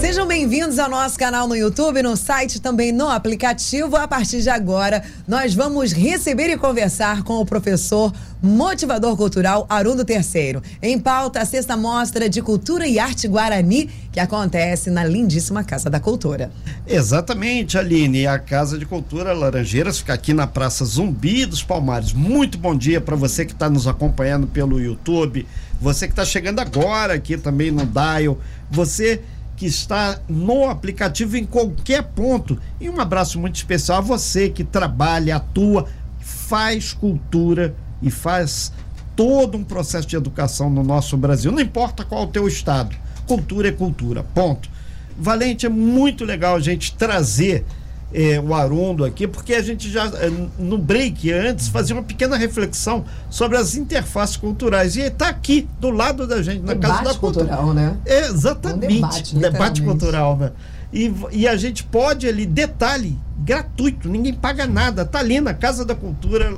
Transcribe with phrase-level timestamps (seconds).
[0.00, 3.96] Sejam bem-vindos ao nosso canal no YouTube, no site, também no aplicativo.
[3.96, 8.12] A partir de agora, nós vamos receber e conversar com o professor
[8.42, 10.62] motivador cultural Arundo Terceiro.
[10.82, 15.88] Em pauta, a sexta mostra de cultura e arte Guarani, que acontece na lindíssima Casa
[15.88, 16.50] da Cultura.
[16.86, 18.26] Exatamente, Aline.
[18.26, 22.12] A Casa de Cultura Laranjeiras fica aqui na Praça Zumbi dos Palmares.
[22.12, 25.46] Muito bom dia para você que está nos acompanhando pelo YouTube,
[25.80, 28.38] você que está chegando agora aqui também no Dial,
[28.70, 29.22] você
[29.56, 32.58] que está no aplicativo em qualquer ponto.
[32.80, 35.86] E um abraço muito especial a você que trabalha, atua,
[36.20, 38.72] faz cultura e faz
[39.16, 41.50] todo um processo de educação no nosso Brasil.
[41.50, 42.94] Não importa qual o teu estado,
[43.26, 44.22] cultura é cultura.
[44.22, 44.68] Ponto.
[45.18, 47.64] Valente, é muito legal a gente trazer
[48.12, 52.36] é, o Arundo aqui, porque a gente já, é, no break antes, fazia uma pequena
[52.36, 54.96] reflexão sobre as interfaces culturais.
[54.96, 57.74] E está aqui, do lado da gente, na debate Casa da cultural, Cultura.
[57.74, 57.96] né?
[58.06, 58.94] É, exatamente.
[58.94, 60.52] Um debate, debate cultural, né?
[60.92, 65.04] E, e a gente pode ali, detalhe, gratuito, ninguém paga nada.
[65.04, 66.56] Tá ali na Casa da Cultura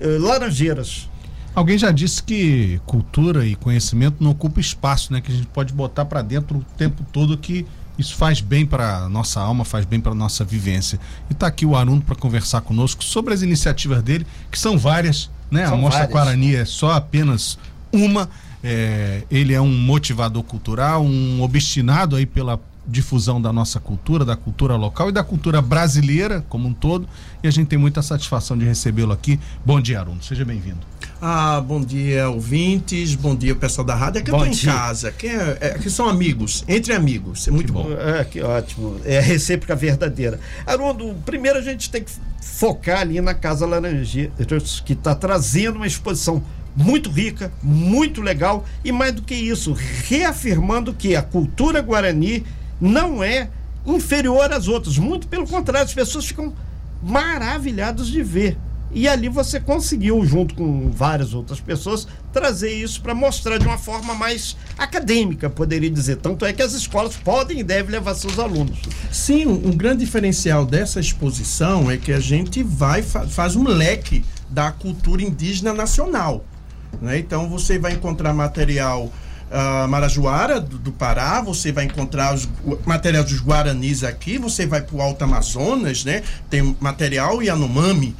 [0.00, 1.08] eh, Laranjeiras.
[1.54, 5.20] Alguém já disse que cultura e conhecimento não ocupa espaço, né?
[5.20, 7.66] Que a gente pode botar para dentro o tempo todo que
[7.98, 11.00] isso faz bem para nossa alma, faz bem para nossa vivência.
[11.28, 15.28] E está aqui o Arundo para conversar conosco sobre as iniciativas dele, que são várias,
[15.50, 15.66] né?
[15.66, 16.12] São a Mostra várias.
[16.12, 17.58] Guarani é só apenas
[17.92, 18.30] uma.
[18.62, 24.34] É, ele é um motivador cultural, um obstinado aí pela difusão da nossa cultura, da
[24.34, 27.06] cultura local e da cultura brasileira como um todo.
[27.42, 29.38] E a gente tem muita satisfação de recebê-lo aqui.
[29.64, 30.24] Bom dia, Arundo.
[30.24, 30.78] Seja bem-vindo.
[31.20, 33.14] Ah, bom dia, ouvintes.
[33.14, 34.20] Bom dia, pessoal da rádio.
[34.20, 35.08] Aqui Bom eu tô em casa.
[35.08, 37.46] Aqui, é, é- aqui são amigos, entre amigos.
[37.46, 37.86] É muito bom.
[37.92, 38.96] É, que ótimo.
[39.04, 40.40] É a recíproca verdadeira.
[40.66, 45.86] Haroldo, primeiro a gente tem que focar ali na Casa Laranjeiras, que está trazendo uma
[45.86, 46.42] exposição
[46.74, 49.72] muito rica, muito legal e mais do que isso,
[50.04, 52.44] reafirmando que a cultura guarani
[52.80, 53.48] não é
[53.86, 54.98] inferior às outras.
[54.98, 56.52] Muito pelo contrário, as pessoas ficam
[57.02, 58.58] maravilhadas de ver.
[58.90, 63.76] E ali você conseguiu, junto com várias outras pessoas, trazer isso para mostrar de uma
[63.76, 66.16] forma mais acadêmica, poderia dizer.
[66.16, 68.78] Tanto é que as escolas podem e devem levar seus alunos.
[69.12, 74.24] Sim, um, grande diferencial dessa exposição é que a gente vai fa faz um leque
[74.48, 76.42] da cultura indígena nacional.
[77.00, 77.18] Né?
[77.18, 79.12] Então você vai encontrar material
[79.50, 82.48] ah, marajoara do, do Pará, você vai encontrar os,
[82.84, 86.22] material dos Guaranis aqui, você vai para o Alto Amazonas, né?
[86.50, 88.14] tem material Yanomami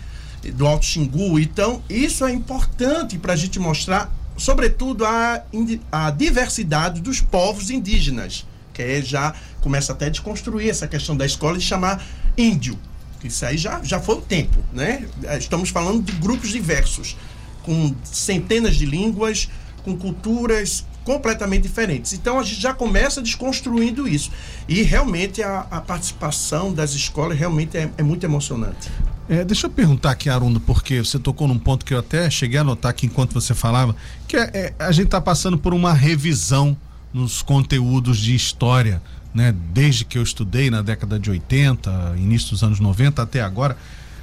[0.54, 1.38] do Alto Xingu.
[1.38, 5.42] Então isso é importante para a gente mostrar, sobretudo, a,
[5.90, 8.46] a diversidade dos povos indígenas
[8.78, 12.00] que é já começa até a desconstruir essa questão da escola e chamar
[12.36, 12.78] índio.
[13.24, 15.04] Isso aí já, já foi o tempo, né?
[15.36, 17.16] Estamos falando de grupos diversos,
[17.64, 19.48] com centenas de línguas,
[19.82, 22.12] com culturas completamente diferentes.
[22.12, 24.30] Então a gente já começa desconstruindo isso.
[24.68, 28.90] E realmente a, a participação das escolas realmente é, é muito emocionante.
[29.28, 32.58] É, deixa eu perguntar aqui, Arundo, porque você tocou num ponto que eu até cheguei
[32.58, 33.94] a notar aqui enquanto você falava,
[34.26, 36.76] que é, é, a gente está passando por uma revisão
[37.12, 39.02] nos conteúdos de história,
[39.34, 39.54] né?
[39.72, 43.76] Desde que eu estudei na década de 80, início dos anos 90 até agora,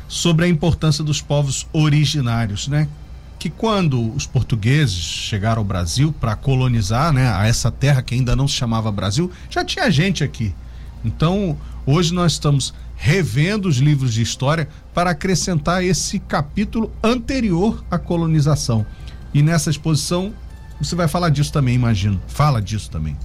[0.07, 2.87] sobre a importância dos povos originários, né?
[3.37, 8.35] Que quando os portugueses chegaram ao Brasil para colonizar, né, a essa terra que ainda
[8.35, 10.53] não se chamava Brasil, já tinha gente aqui.
[11.03, 17.97] Então, hoje nós estamos revendo os livros de história para acrescentar esse capítulo anterior à
[17.99, 18.85] colonização.
[19.33, 20.33] E nessa exposição
[20.79, 22.21] você vai falar disso também, imagino.
[22.27, 23.15] Fala disso também.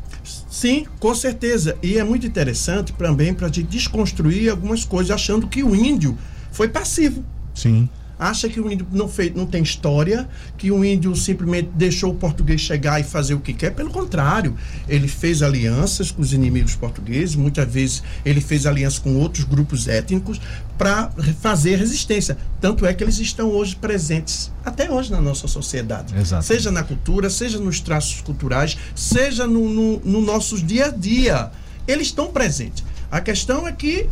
[0.49, 1.77] Sim, com certeza.
[1.83, 6.17] E é muito interessante também para a gente desconstruir algumas coisas, achando que o índio
[6.53, 7.25] foi passivo.
[7.55, 7.89] Sim.
[8.21, 12.15] Acha que o índio não, fez, não tem história, que o índio simplesmente deixou o
[12.15, 13.71] português chegar e fazer o que quer.
[13.75, 14.55] Pelo contrário,
[14.87, 19.89] ele fez alianças com os inimigos portugueses, muitas vezes ele fez aliança com outros grupos
[19.89, 20.39] étnicos
[20.77, 21.11] para
[21.41, 22.37] fazer resistência.
[22.61, 26.15] Tanto é que eles estão hoje presentes, até hoje, na nossa sociedade.
[26.15, 26.45] Exato.
[26.45, 31.51] Seja na cultura, seja nos traços culturais, seja no, no, no nosso dia a dia.
[31.89, 32.85] Eles estão presentes.
[33.11, 34.07] A questão é que,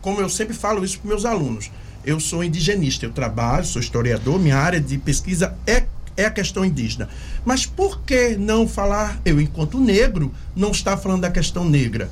[0.00, 1.70] como eu sempre falo isso para meus alunos,
[2.04, 5.84] eu sou indigenista, eu trabalho, sou historiador, minha área de pesquisa é,
[6.16, 7.08] é a questão indígena.
[7.44, 12.10] Mas por que não falar, eu enquanto negro, não estar falando da questão negra?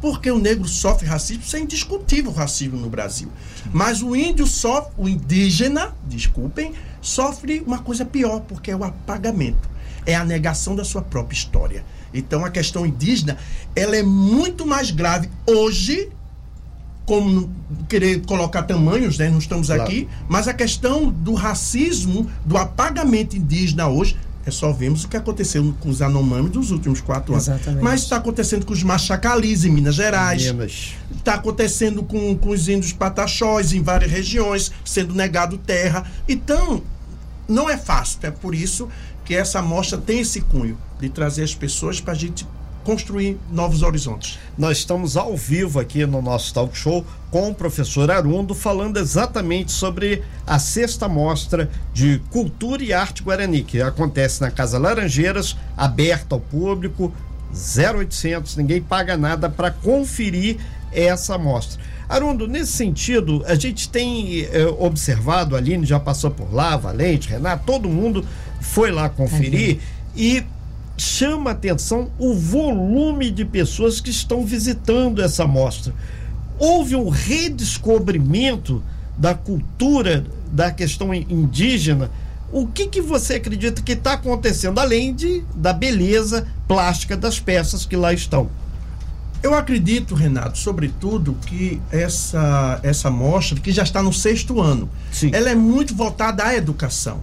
[0.00, 3.28] Porque o negro sofre racismo, isso é indiscutível o racismo no Brasil.
[3.72, 6.72] Mas o índio sofre, o indígena, desculpem,
[7.02, 9.68] sofre uma coisa pior, porque é o apagamento.
[10.06, 11.84] É a negação da sua própria história.
[12.12, 13.36] Então a questão indígena,
[13.76, 16.10] ela é muito mais grave hoje
[17.10, 17.50] como
[17.88, 19.28] querer colocar tamanhos, né?
[19.28, 19.82] Não estamos Claro.
[19.82, 24.16] aqui, mas a questão do racismo, do apagamento indígena hoje
[24.46, 27.48] é só vemos o que aconteceu com os Anomami dos últimos quatro anos.
[27.48, 27.82] Exatamente.
[27.82, 30.54] Mas está acontecendo com os Machacalis em Minas Gerais.
[31.10, 36.08] Está acontecendo com, com os índios pataxós em várias regiões, sendo negado terra.
[36.28, 36.80] Então,
[37.48, 38.20] não é fácil.
[38.22, 38.88] É por isso
[39.24, 42.46] que essa mostra tem esse cunho de trazer as pessoas para a gente
[42.84, 44.38] construir novos horizontes.
[44.56, 49.70] Nós estamos ao vivo aqui no nosso talk show com o professor Arundo falando exatamente
[49.70, 56.34] sobre a sexta mostra de cultura e arte guarani, que acontece na Casa Laranjeiras, aberta
[56.34, 57.12] ao público,
[57.52, 60.58] 0800, ninguém paga nada para conferir
[60.92, 61.80] essa mostra.
[62.08, 67.28] Arundo, nesse sentido, a gente tem eh, observado, a Aline já passou por lá, Valente,
[67.28, 68.24] Renato, todo mundo
[68.60, 69.78] foi lá conferir
[70.16, 70.44] e
[71.00, 75.94] chama atenção o volume de pessoas que estão visitando essa mostra.
[76.58, 78.82] Houve um redescobrimento
[79.16, 82.10] da cultura, da questão indígena.
[82.52, 87.86] O que, que você acredita que está acontecendo, além de, da beleza plástica das peças
[87.86, 88.50] que lá estão?
[89.42, 95.30] Eu acredito, Renato, sobretudo, que essa, essa mostra, que já está no sexto ano, Sim.
[95.32, 97.22] ela é muito voltada à educação.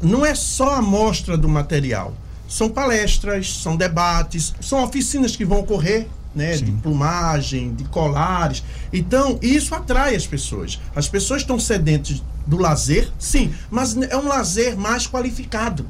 [0.00, 2.14] Não é só a mostra do material.
[2.48, 6.56] São palestras, são debates, são oficinas que vão ocorrer, né?
[6.56, 8.64] De plumagem, de colares.
[8.92, 10.80] Então, isso atrai as pessoas.
[10.96, 15.84] As pessoas estão sedentas do lazer, sim, mas é um lazer mais qualificado.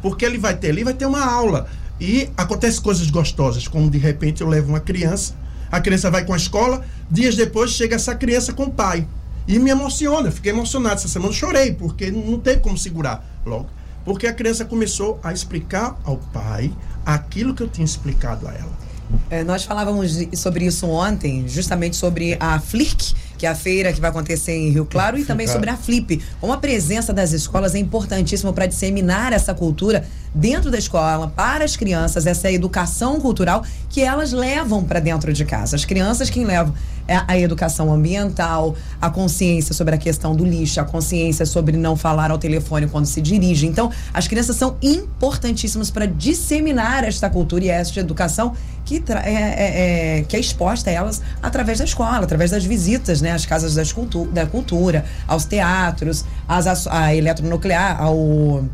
[0.00, 1.66] Porque ele vai ter ali, vai ter uma aula.
[2.00, 5.34] E acontece coisas gostosas, como de repente eu levo uma criança,
[5.70, 9.06] a criança vai com a escola, dias depois chega essa criança com o pai.
[9.46, 13.68] E me emociona, fiquei emocionado essa semana, chorei, porque não teve como segurar logo.
[14.04, 16.70] Porque a criança começou a explicar ao pai
[17.04, 18.84] aquilo que eu tinha explicado a ela.
[19.30, 23.92] É, nós falávamos de- sobre isso ontem, justamente sobre a FLIC, que é a feira
[23.92, 26.22] que vai acontecer em Rio Claro, e também sobre a FLIP.
[26.40, 31.64] Como a presença das escolas é importantíssima para disseminar essa cultura dentro da escola, para
[31.64, 35.76] as crianças, essa educação cultural que elas levam para dentro de casa.
[35.76, 36.74] As crianças quem levam
[37.08, 42.30] a educação ambiental, a consciência sobre a questão do lixo, a consciência sobre não falar
[42.30, 43.66] ao telefone quando se dirige.
[43.66, 48.54] Então, as crianças são importantíssimas para disseminar esta cultura e esta educação
[48.84, 53.20] que, é, é- é- que é exposta a elas através da escola, através das visitas,
[53.20, 58.64] né, às casas das cultu da cultura, aos teatros, às, à eletronuclear, ao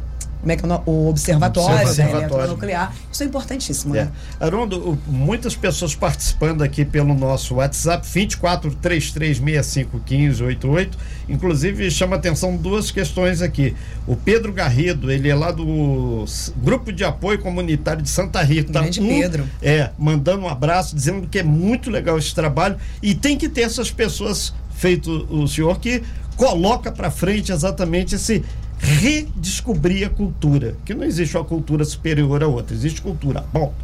[0.41, 2.29] como é que é o, observatório, Observatório.
[2.35, 2.95] eletronuclear.
[3.13, 4.05] Isso é importantíssimo, É.
[4.05, 4.13] né?
[4.39, 10.99] Arondo, muitas pessoas participando aqui pelo nosso WhatsApp, 24 3365 1588.
[11.29, 13.75] Inclusive, chama atenção duas questões aqui.
[14.07, 16.25] O Pedro Garrido, ele é lá do
[16.57, 18.73] Grupo de Apoio Comunitário de Santa Rita.
[18.81, 19.45] Grande Um, Pedro.
[19.63, 23.63] É, mandando um abraço, dizendo que é muito legal esse trabalho e tem que ter
[23.63, 26.03] essas pessoas, feito o senhor, que
[26.37, 28.43] coloca para frente exatamente esse
[28.81, 33.44] redescobrir a cultura, que não existe uma cultura superior a outra, existe cultura.
[33.53, 33.75] Bom,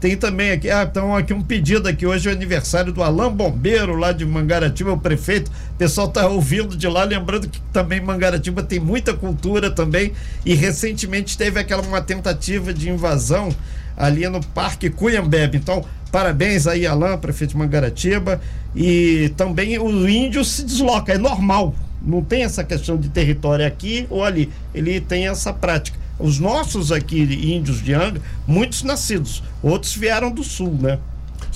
[0.00, 3.30] tem também aqui, ah, então aqui um pedido aqui hoje é o aniversário do Alain
[3.30, 5.50] Bombeiro lá de Mangaratiba, o prefeito.
[5.50, 10.12] O pessoal tá ouvindo de lá, lembrando que também Mangaratiba tem muita cultura também
[10.44, 13.48] e recentemente teve aquela uma tentativa de invasão
[13.96, 15.56] ali no Parque Cuyambebe.
[15.56, 15.82] Então,
[16.12, 18.40] parabéns aí, Alain, prefeito de Mangaratiba.
[18.74, 21.74] E também o índio se desloca, é normal.
[22.06, 24.50] Não tem essa questão de território aqui ou ali.
[24.72, 25.98] Ele tem essa prática.
[26.18, 30.98] Os nossos aqui, índios de Angra, muitos nascidos, outros vieram do sul, né?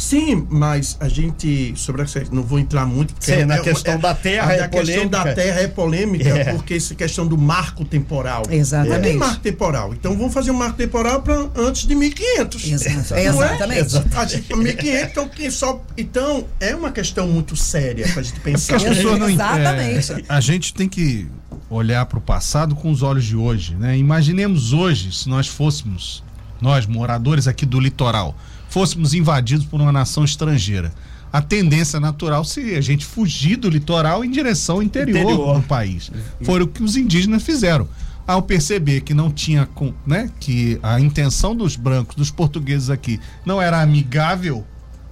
[0.01, 4.15] Sim, mas a gente sobre essa, não vou entrar muito porque Sim, na questão da
[4.15, 6.55] terra a, é a questão da terra é polêmica É.
[6.55, 8.45] porque essa questão do marco temporal.
[8.51, 8.97] Exatamente.
[8.97, 9.93] Não tem marco temporal.
[9.93, 12.65] Então vamos fazer um marco temporal para antes de 1500.
[12.65, 13.15] Exato.
[13.15, 13.27] É?
[13.29, 13.97] Exatamente.
[14.17, 18.41] A gente, 1500, então, quem só, então é uma questão muito séria para a gente
[18.41, 18.77] pensar.
[18.77, 20.13] as pessoas não Exatamente.
[20.13, 21.29] é, a gente tem que
[21.69, 23.99] olhar para o passado com os olhos de hoje, né?
[23.99, 26.25] Imaginemos hoje se nós fôssemos,
[26.59, 28.35] nós moradores aqui do litoral,
[28.71, 30.93] fôssemos invadidos por uma nação estrangeira.
[31.33, 35.61] A tendência natural seria a gente fugir do litoral em direção ao interior, Interior.
[35.61, 36.11] do país.
[36.43, 37.87] Foi o que os indígenas fizeram.
[38.27, 43.21] Ao perceber que não tinha, com- né, que a intenção dos brancos, dos portugueses aqui,
[43.45, 44.65] não era amigável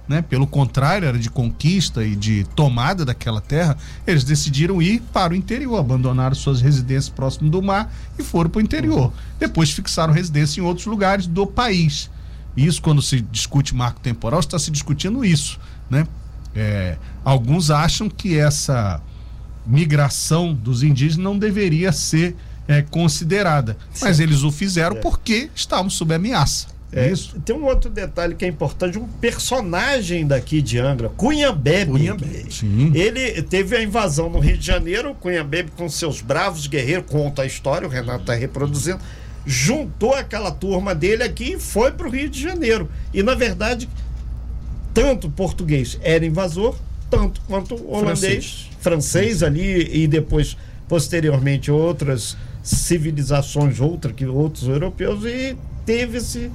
[0.07, 0.23] né?
[0.23, 3.77] Pelo contrário, era de conquista e de tomada daquela terra.
[4.07, 8.57] Eles decidiram ir para o interior, abandonaram suas residências próximo do mar e foram para
[8.57, 9.13] o interior.
[9.39, 12.09] Depois fixaram residência em outros lugares do país.
[12.55, 16.07] Isso, quando se discute marco temporal, está se discutindo isso, né?
[16.55, 19.01] É, alguns acham que essa
[19.65, 22.35] migração dos indígenas não deveria ser
[22.67, 26.67] é, considerada, mas eles o fizeram porque estavam sob ameaça.
[26.91, 27.39] É, É, isso.
[27.41, 31.91] Tem um outro detalhe que é importante, um personagem daqui de Angra, Cunhambebe.
[31.91, 32.51] Cunhambebe.
[32.51, 32.91] Sim.
[32.95, 37.45] Ele teve a invasão no Rio de Janeiro, Cunhambebe com seus bravos guerreiros, conta a
[37.45, 38.99] história, o Renato está reproduzindo.
[39.45, 42.89] Juntou aquela turma dele aqui e foi para o Rio de Janeiro.
[43.13, 43.89] E, na verdade,
[44.93, 46.75] tanto o português era invasor,
[47.09, 50.55] tanto quanto o holandês, francês, ali e depois,
[50.87, 55.55] posteriormente, outras civilizações, outra que outros europeus, e
[55.85, 56.51] teve esse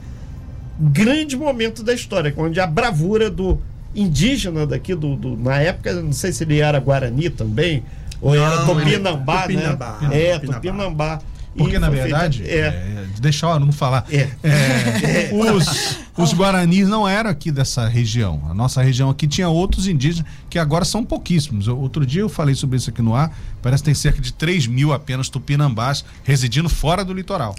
[0.79, 3.59] grande momento da história, onde a bravura do
[3.95, 7.83] indígena daqui, do, do na época, não sei se ele era Guarani também,
[8.21, 9.63] ou era Não, Tupinambá, ele- né?
[9.63, 9.99] Tupinambá.
[10.13, 10.39] É, Tupinambá.
[10.61, 11.19] Tupinambá.
[11.57, 14.05] Porque, E na verdade, é, é, deixa o aluno falar.
[14.11, 14.29] É.
[14.43, 18.43] É, os, os guaranis não eram aqui dessa região.
[18.51, 21.67] A nossa região aqui tinha outros indígenas, que agora são pouquíssimos.
[21.69, 23.33] Eu- Outro dia eu falei sobre isso aqui no ar.
[23.63, 27.55] Parece que tem cerca de 3 mil apenas tupinambás residindo fora do litoral.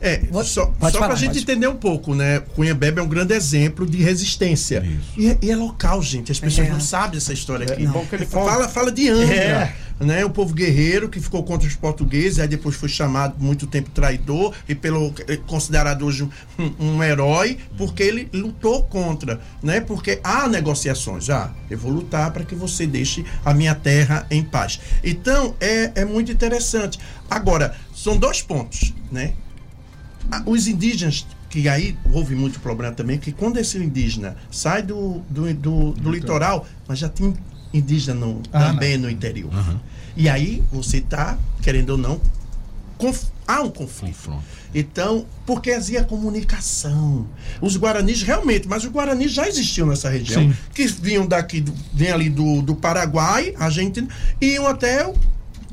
[0.00, 1.38] É, Vou- só, só falar, pra gente pode.
[1.40, 2.40] entender um pouco, né?
[2.54, 4.84] Cunha Bebe é um grande exemplo de resistência.
[5.16, 6.30] E, é- e é local, gente.
[6.30, 6.70] As pessoas É.
[6.70, 7.86] não sabem essa história aqui.
[7.86, 9.74] É ele fala, fala de Angra, É.
[10.00, 10.24] né?
[10.24, 14.54] O povo guerreiro que ficou contra os portugueses, aí depois foi chamado muito tempo traidor
[14.68, 19.80] e pelo eh, considerado hoje um, um herói, porque ele lutou contra, né?
[19.80, 21.30] Porque há negociações.
[21.30, 24.80] Ah, eu vou lutar para que você deixe a minha terra em paz.
[25.02, 26.98] Então, é, é muito interessante.
[27.30, 29.32] Agora, são dois pontos, né?
[30.46, 35.52] Os indígenas, que aí houve muito problema também, que quando esse indígena sai do, do,
[35.54, 37.34] do, do litoral, mas já tem
[37.74, 39.50] indígena no- Ah, também no interior.
[40.16, 42.20] E aí você está, querendo ou não,
[42.96, 44.14] conf- há um conflito.
[44.16, 44.44] Confronto.
[44.74, 47.26] Então, porque havia comunicação.
[47.60, 50.56] Os guaranis realmente, mas os guaranis já existiam nessa região, Sim.
[50.74, 54.08] que vinham daqui, do, vem ali do, do Paraguai, Argentina,
[54.40, 55.14] e iam até o,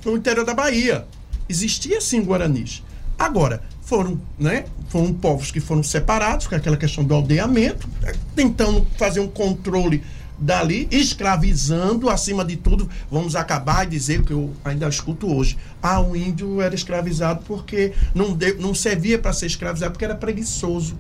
[0.06, 1.06] o interior da Bahia.
[1.50, 2.84] Existia sim guaranis.
[3.18, 4.66] Agora, foram, né?
[4.90, 7.88] Foram povos que foram separados, com aquela questão do aldeamento,
[8.36, 10.04] tentando fazer um controle
[10.42, 15.56] dali, escravizando, acima de tudo, vamos acabar e dizer o que eu ainda escuto hoje.
[15.82, 20.16] Ah, o índio era escravizado porque não, de, não servia para ser escravizado, porque era
[20.16, 20.96] preguiçoso.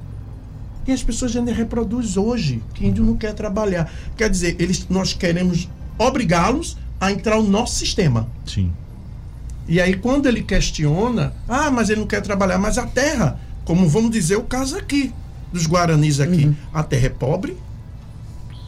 [0.86, 3.91] E as pessoas ainda reproduzem hoje, que índio não quer trabalhar.
[4.15, 5.67] Quer dizer, eles, nós queremos
[5.98, 8.27] obrigá-los a entrar no nosso sistema.
[8.45, 8.71] Sim.
[9.67, 13.88] E aí, quando ele questiona, ah, mas ele não quer trabalhar, mas a terra, como
[13.88, 15.13] vamos dizer o caso aqui,
[15.51, 17.57] dos Guaranis aqui, a terra é pobre,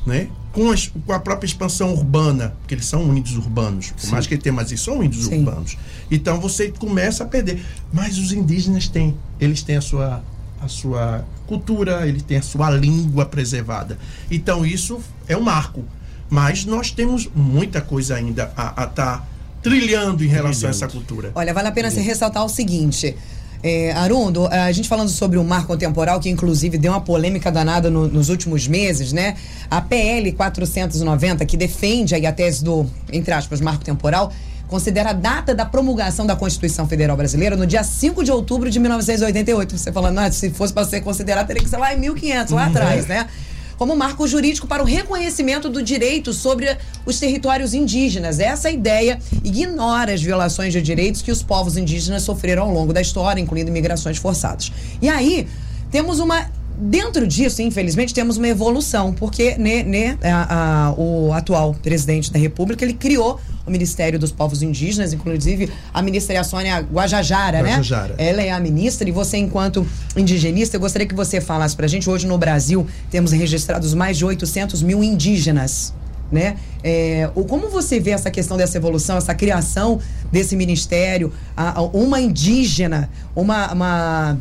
[0.05, 0.29] né?
[0.53, 4.36] Com, as- com a própria expansão urbana, porque eles são índios urbanos, por mais que
[4.36, 5.39] ele tenha, mas eles são índios Sim.
[5.39, 5.77] urbanos.
[6.12, 7.62] Então você começa a perder.
[7.91, 10.24] Mas os indígenas têm, eles têm a sua,
[10.62, 13.98] a sua cultura, eles têm a sua língua preservada.
[14.29, 15.83] Então isso é um marco.
[16.29, 19.27] Mas nós temos muita coisa ainda a estar
[19.62, 21.31] trilhando em relação a essa cultura.
[21.36, 23.15] Olha, vale a pena se ressaltar o seguinte.
[23.63, 27.89] É, Arundo, a gente falando sobre o marco temporal, que inclusive deu uma polêmica danada
[27.89, 29.36] no- nos últimos meses, né?
[29.72, 34.34] A PL 490, que defende aí a tese do, entre aspas, marco temporal,
[34.67, 38.79] considera a data da promulgação da Constituição Federal Brasileira no dia 5 de outubro de
[38.79, 39.77] 1988.
[39.77, 42.65] Você falando, ah, se fosse para ser considerado, teria que ser lá em 1500, lá
[42.65, 43.27] atrás, né?
[43.83, 48.39] Como marco jurídico para o reconhecimento do direito sobre os territórios indígenas.
[48.39, 53.01] Essa ideia ignora as violações de direitos que os povos indígenas sofreram ao longo da
[53.01, 54.71] história, incluindo migrações forçadas.
[55.01, 55.45] E aí,
[55.91, 56.49] temos uma.
[56.79, 62.39] Dentro disso, infelizmente, temos uma evolução, porque né, né, a- a- o atual presidente da
[62.39, 67.60] República ele criou o Ministério dos Povos Indígenas, inclusive a ministra é a Sônia Guajajara,
[67.62, 68.15] Guajajara.
[68.17, 68.27] né?
[68.29, 72.10] Ela é a ministra e você, enquanto indigenista, eu gostaria que você falasse pra gente.
[72.10, 75.93] Hoje no Brasil temos registrados mais de 800 mil indígenas.
[76.32, 76.55] Né?
[76.84, 80.00] É, como você vê essa questão dessa evolução, essa criação
[80.32, 84.38] desse ministério, a- a- uma indígena, uma, uma-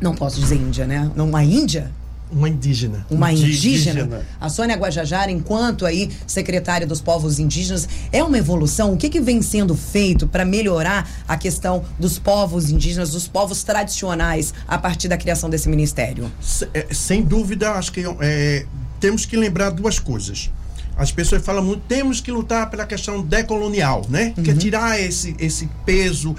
[0.00, 1.10] Não posso dizer índia, né?
[1.16, 1.90] Uma índia?
[2.30, 3.06] Uma indígena.
[3.10, 4.00] Uma indígena.
[4.02, 4.26] Indígena.
[4.40, 8.92] A Sônia Guajajara, enquanto aí secretária dos povos indígenas, é uma evolução?
[8.92, 13.62] O que, que vem sendo feito para melhorar a questão dos povos indígenas, dos povos
[13.62, 16.30] tradicionais, a partir da criação desse ministério?
[16.74, 18.66] É, sem dúvida, acho que é,
[19.00, 20.50] temos que lembrar duas coisas.
[20.96, 24.34] As pessoas falam muito, temos que lutar pela questão decolonial, né?
[24.42, 26.34] Que é tirar esse, esse peso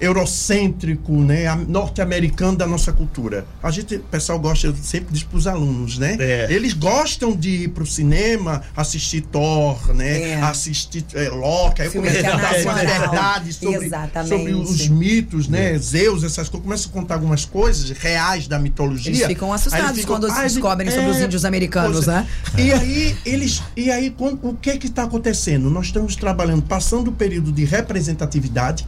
[0.00, 3.44] eurocêntrico, né, norte-americano da nossa cultura.
[3.62, 6.16] A gente, o pessoal gosta, eu sempre diz para os alunos, né?
[6.18, 6.46] É.
[6.50, 10.30] Eles gostam de ir para o cinema, assistir Thor, né?
[10.32, 10.40] É.
[10.42, 13.00] Assistir é, Loki, aí começo a contar algumas internacional.
[13.10, 14.28] verdades sobre, Exatamente.
[14.28, 15.78] sobre os mitos, né?
[15.78, 16.64] Zeus, essas coisas.
[16.64, 19.10] Começa a contar algumas coisas reais da mitologia.
[19.12, 22.26] Eles ficam assustados eles ficam, quando "Ah, descobrem sobre os índios americanos, né?
[22.58, 23.62] E aí, eles.
[23.76, 25.70] E aí, quando- o que que está acontecendo?
[25.70, 28.86] Nós estamos trabalhando, passando o período de representatividade,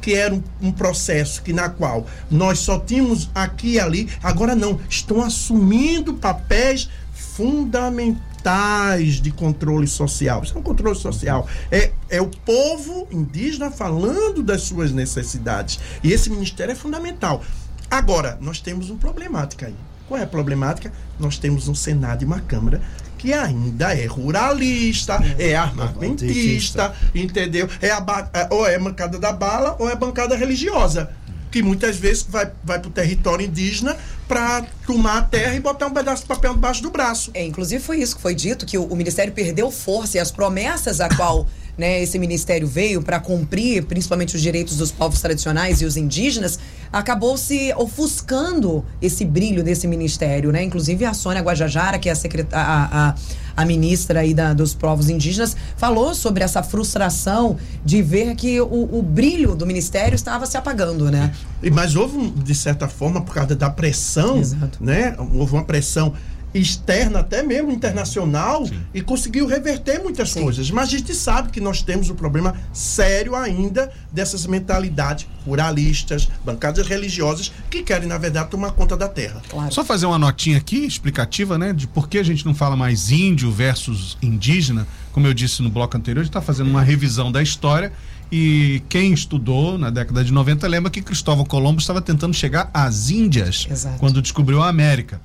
[0.00, 4.54] que era um, um processo que na qual nós só tínhamos aqui e ali, agora
[4.54, 10.42] não, estão assumindo papéis fundamentais de controle social.
[10.42, 11.46] Isso é um controle social.
[11.70, 15.78] É, é o povo indígena falando das suas necessidades.
[16.02, 17.42] E esse ministério é fundamental.
[17.90, 19.74] Agora, nós temos uma problemática aí.
[20.08, 20.92] Qual é a problemática?
[21.18, 22.80] Nós temos um Senado e uma Câmara
[23.18, 27.68] que ainda é ruralista, é, é armamentista, entendeu?
[27.82, 31.10] É a é, ou é a bancada da bala ou é a bancada religiosa
[31.50, 33.96] que muitas vezes vai, vai para o território indígena
[34.26, 37.30] para tomar a terra e botar um pedaço de papel debaixo do braço.
[37.32, 40.30] É, inclusive foi isso que foi dito, que o, o Ministério perdeu força e as
[40.30, 41.46] promessas a qual
[41.78, 46.58] né, esse ministério veio para cumprir, principalmente os direitos dos povos tradicionais e os indígenas,
[46.92, 50.62] acabou se ofuscando esse brilho desse ministério, né?
[50.62, 52.16] Inclusive a Sônia Guajajara, que é a,
[52.52, 53.14] a, a,
[53.56, 58.98] a ministra aí da, dos povos indígenas, falou sobre essa frustração de ver que o,
[58.98, 61.32] o brilho do ministério estava se apagando, né?
[61.72, 64.78] Mas houve, de certa forma, por causa da pressão, Exato.
[64.82, 65.14] né?
[65.18, 66.14] Houve uma pressão
[66.54, 68.80] externa, até mesmo internacional, Sim.
[68.94, 70.42] e conseguiu reverter muitas Sim.
[70.42, 70.70] coisas.
[70.70, 76.86] Mas a gente sabe que nós temos um problema sério ainda dessas mentalidades ruralistas, bancadas
[76.86, 79.42] religiosas, que querem, na verdade, tomar conta da terra.
[79.48, 79.72] Claro.
[79.72, 83.10] Só fazer uma notinha aqui, explicativa, né, de por que a gente não fala mais
[83.10, 84.86] índio versus indígena.
[85.12, 87.92] Como eu disse no bloco anterior, a gente está fazendo uma revisão da história.
[88.30, 93.08] E quem estudou na década de 90 lembra que Cristóvão Colombo estava tentando chegar às
[93.08, 93.98] Índias Exato.
[93.98, 95.18] quando descobriu a América.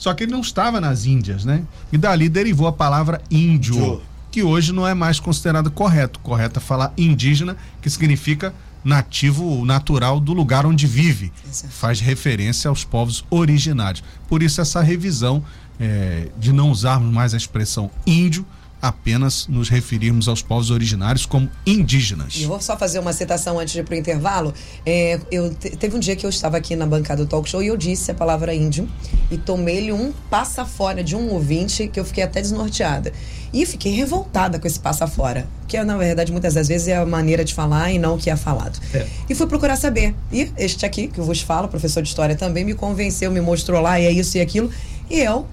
[0.00, 1.62] Só que ele não estava nas Índias, né?
[1.92, 6.18] E dali derivou a palavra índio, que hoje não é mais considerado correto.
[6.20, 11.30] Correto é falar indígena, que significa nativo natural do lugar onde vive.
[11.46, 11.74] Exato.
[11.74, 14.02] Faz referência aos povos originários.
[14.26, 15.44] Por isso essa revisão
[15.78, 18.46] é, de não usarmos mais a expressão índio
[18.80, 22.34] apenas nos referirmos aos povos originários como indígenas.
[22.36, 24.54] E vou só fazer uma citação antes de ir para o intervalo.
[24.86, 27.62] É, eu te, teve um dia que eu estava aqui na bancada do talk show
[27.62, 28.88] e eu disse a palavra índio
[29.30, 33.12] e tomei-lhe um passa fora de um ouvinte que eu fiquei até desnorteada.
[33.52, 37.04] E fiquei revoltada com esse passa fora, que na verdade muitas das vezes é a
[37.04, 38.80] maneira de falar e não o que é falado.
[38.94, 39.04] É.
[39.28, 40.14] E fui procurar saber.
[40.32, 43.80] E este aqui, que eu vos falo, professor de história também, me convenceu, me mostrou
[43.80, 44.70] lá e é isso e aquilo.
[45.10, 45.46] E eu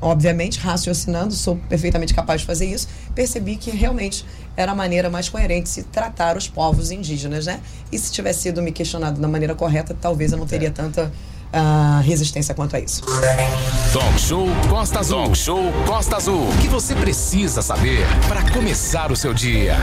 [0.00, 4.24] obviamente, raciocinando, sou perfeitamente capaz de fazer isso, percebi que realmente
[4.56, 7.60] era a maneira mais coerente de se tratar os povos indígenas, né?
[7.90, 10.70] E se tivesse sido me questionado da maneira correta, talvez eu não teria é.
[10.70, 11.12] tanta
[11.52, 13.02] uh, resistência quanto a isso.
[13.92, 15.24] Talk Show Costa Azul.
[15.24, 16.48] Talk Show Costa Azul.
[16.48, 19.76] O que você precisa saber para começar o seu dia?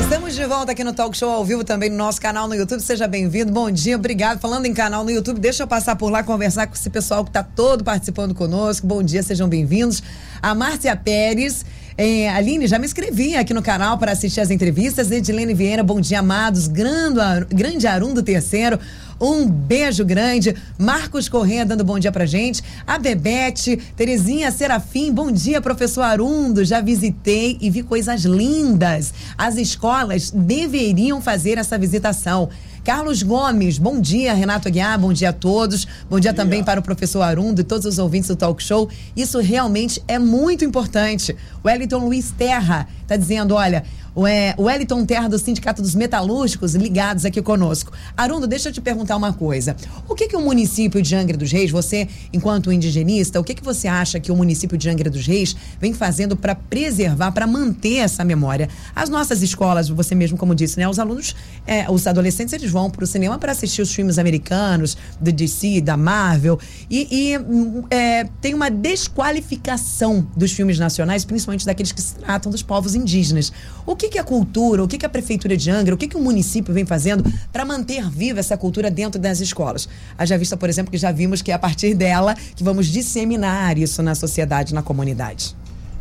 [0.00, 2.80] Estamos de volta aqui no Talk Show ao vivo também no nosso canal no YouTube.
[2.80, 3.52] Seja bem-vindo.
[3.52, 4.40] Bom dia, obrigado.
[4.40, 7.30] Falando em canal no YouTube, deixa eu passar por lá conversar com esse pessoal que
[7.30, 8.86] está todo participando conosco.
[8.86, 10.02] Bom dia, sejam bem-vindos.
[10.40, 11.64] A Márcia Pérez.
[11.96, 15.10] É, Aline, já me inscrevi aqui no canal para assistir as entrevistas.
[15.10, 16.66] Edilene Vieira, bom dia, amados.
[16.66, 18.78] Grande, grande Arundo Terceiro.
[19.20, 20.54] Um beijo grande.
[20.78, 22.62] Marcos Corrêa dando bom dia pra gente.
[22.86, 26.64] A Bebete, Terezinha Serafim, bom dia, professor Arundo.
[26.64, 29.12] Já visitei e vi coisas lindas.
[29.36, 32.48] As escolas deveriam fazer essa visitação.
[32.84, 35.84] Carlos Gomes, bom dia, Renato Aguiar, bom dia a todos.
[35.84, 38.60] Bom dia, bom dia também para o professor Arundo e todos os ouvintes do Talk
[38.60, 38.88] Show.
[39.16, 41.36] Isso realmente é muito importante.
[41.64, 47.24] Wellington Luiz Terra está dizendo: olha, o é, Wellington Terra do Sindicato dos Metalúrgicos ligados
[47.24, 47.92] aqui conosco.
[48.16, 49.76] Arundo, deixa eu te perguntar uma coisa.
[50.08, 53.64] O que que o município de Angra dos Reis, você, enquanto indigenista, o que que
[53.64, 57.96] você acha que o município de Angra dos Reis vem fazendo para preservar, para manter
[57.96, 58.68] essa memória?
[58.94, 60.88] As nossas escolas, você mesmo como disse, né?
[60.88, 61.34] Os alunos,
[61.66, 65.80] é, os adolescentes, eles vão para o cinema para assistir os filmes americanos, do DC,
[65.80, 66.58] da Marvel,
[66.90, 72.62] e, e é, tem uma desqualificação dos filmes nacionais, principalmente daqueles que se tratam dos
[72.62, 73.52] povos indígenas.
[73.86, 76.16] O que, que a cultura, o que, que a Prefeitura de Angra, o que, que
[76.16, 79.88] o município vem fazendo para manter viva essa cultura dentro das escolas?
[80.18, 83.78] Haja vista, por exemplo, que já vimos que é a partir dela que vamos disseminar
[83.78, 85.54] isso na sociedade, na comunidade.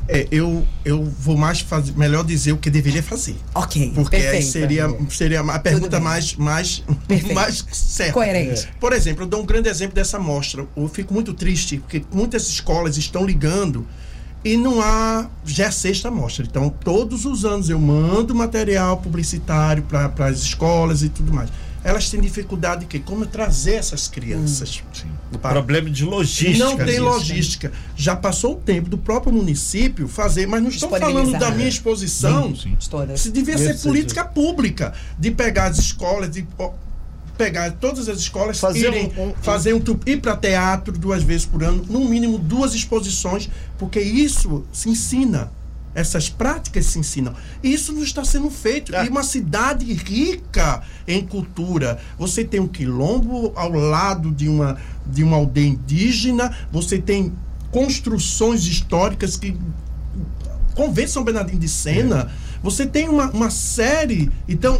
[0.07, 3.35] É, eu, eu vou mais fazer, melhor dizer o que deveria fazer.
[3.53, 3.91] Ok.
[3.93, 4.47] Porque perfeito.
[4.47, 6.83] seria, seria a pergunta mais, mais,
[7.33, 8.13] mais certa.
[8.13, 8.67] Coerente.
[8.67, 8.79] É.
[8.79, 10.67] Por exemplo, eu dou um grande exemplo dessa mostra.
[10.75, 13.85] Eu fico muito triste, porque muitas escolas estão ligando
[14.43, 16.45] e não há já é sexta amostra.
[16.45, 21.49] Então, todos os anos eu mando material publicitário para as escolas e tudo mais.
[21.83, 22.99] Elas têm dificuldade de quê?
[22.99, 24.83] Como trazer essas crianças?
[25.03, 26.63] Hum, o problema de logística.
[26.63, 27.71] Não tem logística.
[27.95, 32.55] Já passou o tempo do próprio município fazer, mas não estou falando da minha exposição.
[32.55, 33.17] Sim, sim.
[33.17, 36.45] Se devia ser política pública de pegar as escolas, de
[37.41, 41.43] pegar todas as escolas, fazer irem, um, um, fazer um, ir para teatro duas vezes
[41.43, 43.49] por ano, no mínimo duas exposições,
[43.79, 45.51] porque isso se ensina.
[45.95, 47.33] Essas práticas se ensinam.
[47.63, 48.95] E isso não está sendo feito.
[48.95, 49.05] É.
[49.05, 51.99] E uma cidade rica em cultura.
[52.17, 57.33] Você tem um quilombo ao lado de uma, de uma aldeia indígena, você tem
[57.71, 59.57] construções históricas que
[60.75, 64.31] convence São Bernardino de Sena, você tem uma, uma série.
[64.47, 64.79] Então,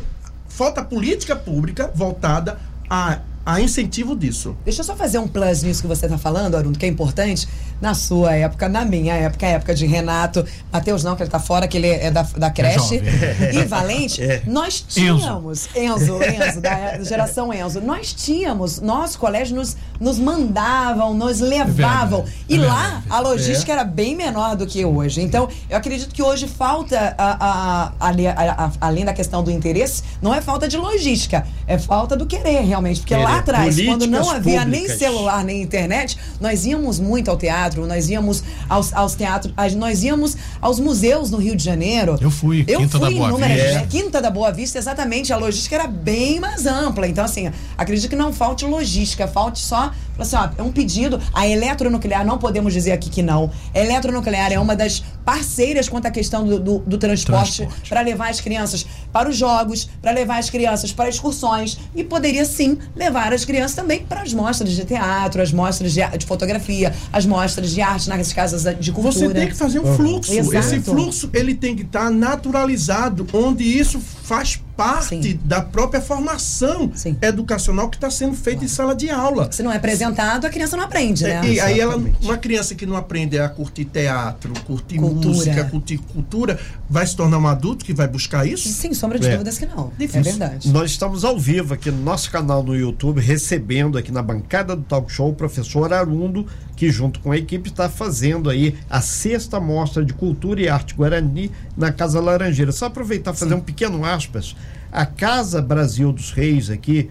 [0.51, 2.59] falta política pública voltada
[2.89, 4.55] a, a incentivo disso.
[4.63, 7.47] Deixa eu só fazer um plus nisso que você está falando, Arundo, que é importante.
[7.81, 11.39] Na sua época, na minha época, a época de Renato, Matheus não, que ele está
[11.39, 13.01] fora, que ele é da, da creche, jovem.
[13.59, 20.19] e Valente, nós tínhamos, Enzo, Enzo, da geração Enzo, nós tínhamos, nosso colégio nos, nos
[20.19, 22.21] mandavam, nos levavam.
[22.21, 25.21] verdade, e é lá, a logística era bem menor do que hoje.
[25.21, 30.33] Então, eu acredito que hoje falta, a, a- a- além da questão do interesse, não
[30.33, 32.99] é falta de logística, é falta do querer, realmente.
[33.01, 33.39] Porque lá Querer.
[33.39, 34.99] atrás, quando não Políticas havia nem públicas.
[34.99, 40.35] celular, nem internet, nós íamos muito ao teatro, nós íamos aos, aos teatros, nós íamos
[40.59, 42.17] aos museus no Rio de Janeiro.
[42.21, 43.73] Eu fui, Eu Quinta da fui Boa inúmeras Vista.
[43.79, 43.87] vezes.
[43.89, 45.31] Quinta da Boa Vista, exatamente.
[45.31, 47.07] A logística era bem mais ampla.
[47.07, 49.91] Então, assim, acredito que não falte logística, falte só.
[50.23, 51.19] Assim, ó, é um pedido.
[51.33, 53.51] A eletronuclear, não podemos dizer aqui que não.
[53.73, 57.89] A eletronuclear é uma das parceiras quanto à questão do, do, do transporte Transporte.
[57.89, 62.45] para levar as crianças para os jogos, para levar as crianças para excursões e poderia
[62.45, 66.93] sim levar as crianças também para as mostras de teatro, as mostras de, de fotografia,
[67.11, 69.13] as mostras de arte nas casas de cultura.
[69.13, 70.33] Você tem que fazer um fluxo.
[70.33, 70.57] Exato.
[70.57, 74.70] Esse fluxo ele tem que estar naturalizado, onde isso faz parte
[75.01, 75.39] Sim.
[75.43, 77.15] da própria formação Sim.
[77.21, 79.51] educacional que está sendo feita em sala de aula.
[79.51, 81.41] Se não é apresentado, a criança não aprende, né?
[81.45, 82.25] É, E aí ela, Exatamente.
[82.25, 85.27] uma criança que não aprende a curtir teatro, curtir Cultura.
[85.27, 88.67] música, curtir cultura, vai se tornar um adulto que vai buscar isso?
[88.69, 89.31] Sem sombra de É.
[89.31, 89.91] dúvidas que não.
[89.97, 90.19] Difícil.
[90.19, 90.69] É verdade.
[90.71, 94.83] Nós estamos ao vivo aqui no nosso canal no YouTube, recebendo aqui na bancada do
[94.83, 99.59] Talk Show o professor Arundo, que junto com a equipe está fazendo aí a sexta
[99.59, 102.71] mostra de cultura e arte guarani na Casa Laranjeira.
[102.71, 104.55] Só aproveitar e fazer um pequeno aspas.
[104.91, 107.09] A Casa Brasil dos Reis aqui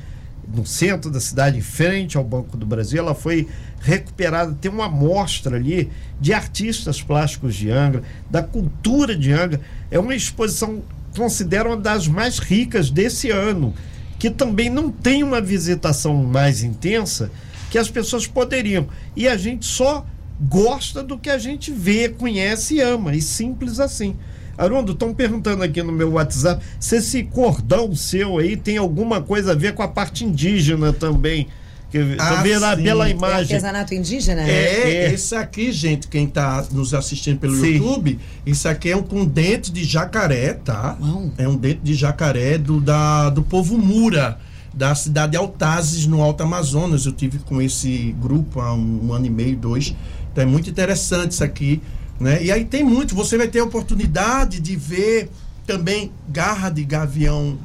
[0.54, 3.48] no centro da cidade, em frente ao Banco do Brasil, ela foi
[3.80, 4.56] recuperada.
[4.60, 5.90] Tem uma amostra ali
[6.20, 9.60] de artistas plásticos de Angra, da cultura de Angra.
[9.90, 10.82] É uma exposição,
[11.16, 13.72] considero uma das mais ricas desse ano,
[14.18, 17.30] que também não tem uma visitação mais intensa
[17.70, 18.88] que as pessoas poderiam.
[19.16, 20.04] E a gente só
[20.40, 24.16] gosta do que a gente vê, conhece e ama, e simples assim.
[24.62, 29.52] Arundo, estão perguntando aqui no meu WhatsApp se esse cordão seu aí tem alguma coisa
[29.52, 31.48] a ver com a parte indígena também.
[31.90, 33.40] Que, Ah, também pela É imagem.
[33.56, 34.42] artesanato indígena?
[34.48, 35.12] É, É.
[35.12, 37.72] esse aqui, gente, quem tá nos assistindo pelo Sim.
[37.78, 40.96] YouTube, isso aqui é um com dente de jacaré, tá?
[41.00, 41.32] Uau.
[41.36, 44.38] É um dente de jacaré do, da, do povo Mura,
[44.72, 47.06] da cidade de Altazes, no Alto Amazonas.
[47.06, 49.92] Eu tive com esse grupo há um, um ano e meio, dois.
[50.30, 51.80] Então é muito interessante isso aqui,
[52.20, 52.42] né?
[52.42, 55.30] E aí tem muito, você vai ter a oportunidade de ver
[55.66, 57.59] também garra de gavião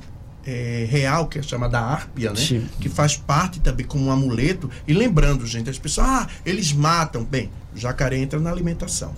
[0.46, 2.38] é, real, que é chamada árpia, né?
[2.38, 2.66] Sim.
[2.80, 4.70] Que faz parte também como um amuleto.
[4.88, 7.24] E lembrando, gente, as pessoas, ah, eles matam.
[7.24, 9.14] Bem, o jacaré entra na alimentação.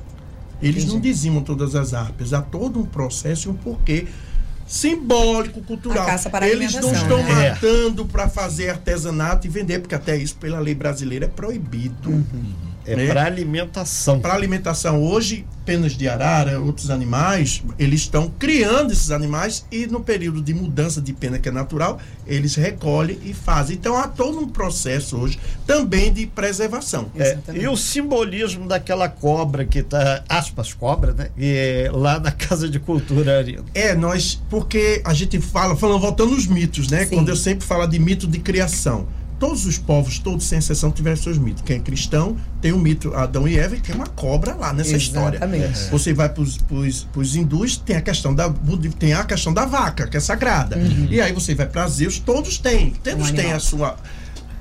[0.62, 2.34] Eles não dizimam todas as árpias.
[2.34, 4.08] Há todo um processo e um porquê
[4.66, 6.04] simbólico, cultural.
[6.04, 7.52] A caça para a Eles não estão né?
[7.52, 12.26] matando para fazer artesanato e vender, porque até isso, pela lei brasileira, é proibido.
[12.88, 13.08] É né?
[13.08, 14.20] para alimentação.
[14.20, 20.00] Para alimentação hoje, penas de arara, outros animais, eles estão criando esses animais e no
[20.00, 23.76] período de mudança de pena que é natural, eles recolhem e fazem.
[23.76, 27.12] Então há todo um processo hoje também de preservação.
[27.18, 27.66] É, Exatamente.
[27.66, 31.30] e o simbolismo daquela cobra que tá, aspas, cobra, né?
[31.38, 33.66] E, é, lá na Casa de Cultura, Arina.
[33.76, 37.06] É, nós, porque a gente fala, falando, voltando nos mitos, né?
[37.06, 37.16] Sim.
[37.16, 39.06] Quando eu sempre falo de mito de criação.
[39.40, 41.62] Todos os povos, todos sem exceção, tiveram seus mitos.
[41.64, 44.98] Quem é cristão tem o mito Adão e Eva e tem uma cobra lá nessa
[44.98, 45.38] história.
[45.38, 45.90] Exatamente.
[45.92, 48.52] Você vai para os hindus, tem a questão da
[48.98, 50.78] tem a questão da vaca, que é sagrada.
[51.10, 52.92] E aí você vai para Zeus, todos têm.
[53.04, 53.96] Todos Um têm a sua.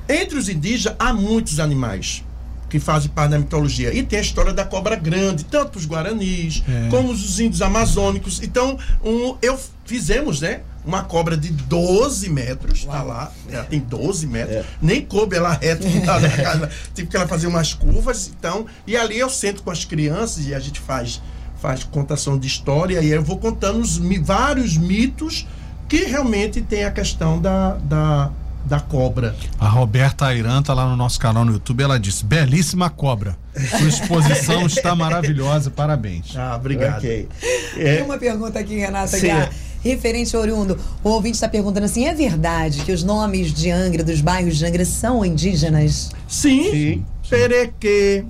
[0.08, 2.22] Entre os indígenas há muitos animais
[2.68, 3.94] que fazem parte da mitologia.
[3.94, 6.88] E tem a história da cobra grande, tanto os guaranis, É.
[6.90, 8.42] como os índios amazônicos.
[8.42, 10.60] Então, um, eu fizemos, né?
[10.86, 13.32] Uma cobra de 12 metros, tá lá.
[13.50, 14.58] Ela tem 12 metros.
[14.58, 14.64] É.
[14.80, 16.70] Nem coube ela reta lá na casa.
[16.94, 18.30] Tive que ela fazer umas curvas.
[18.38, 21.20] Então, e ali eu sento com as crianças e a gente faz,
[21.60, 23.00] faz contação de história.
[23.02, 25.44] E eu vou contando os, vários mitos
[25.88, 28.30] que realmente tem a questão da, da,
[28.64, 29.34] da cobra.
[29.58, 31.82] A Roberta Airan tá lá no nosso canal no YouTube.
[31.82, 33.36] Ela disse: belíssima cobra.
[33.76, 35.68] Sua exposição está maravilhosa.
[35.68, 36.36] Parabéns.
[36.36, 36.98] Ah, obrigado.
[36.98, 37.28] Ok.
[37.74, 39.22] Tem É, uma pergunta aqui, Renata, Sim.
[39.22, 39.50] Guiar.
[39.86, 44.02] Referente ao oriundo, o ouvinte está perguntando assim: é verdade que os nomes de Angra,
[44.02, 46.10] dos bairros de Angra, são indígenas?
[46.28, 47.04] Sim, Sim.
[47.28, 48.24] Perequê,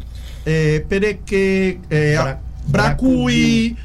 [0.44, 3.76] é, Perequê, é, Bra- Bracuí,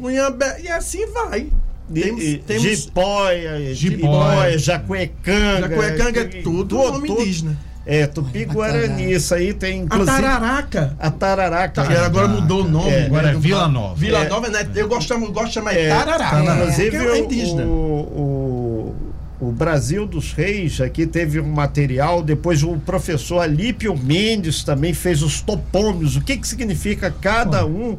[0.00, 1.48] Cunhambé, e assim vai.
[1.92, 3.74] Temos, temos Jipóia, Jipóia.
[3.74, 5.68] Jipóia, Jacuecanga.
[5.68, 7.58] Jacuecanga é tudo nome indígena.
[7.92, 10.06] É, Tupi-Guarani, isso aí tem A inclusive...
[10.22, 10.96] Tararaca.
[10.98, 11.86] A Tararaca.
[11.86, 12.90] Que agora mudou o nome.
[12.90, 13.94] É, agora é do- Vila Nova.
[13.96, 14.28] Vila É.
[14.28, 14.66] Nova, né?
[14.76, 16.54] Eu gosto, eu gosto de chamar É, de Tararaca.
[16.54, 17.64] Inclusive, porque é indígena.
[17.64, 18.94] o,
[19.40, 24.94] o, o Brasil dos Reis aqui teve um material, depois o professor Alípio Mendes também
[24.94, 26.14] fez os topônios.
[26.16, 27.96] O que, que significa cada um?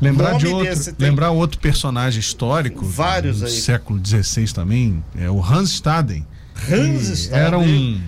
[0.00, 3.50] Lembrar de outro, desse, tem- lembrar outro personagem histórico, Vários do aí.
[3.52, 6.26] século XVI também, é o Hans Staden.
[6.70, 7.46] Hans Staden.
[7.46, 8.00] Era um,